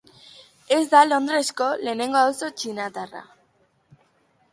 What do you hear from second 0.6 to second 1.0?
Ez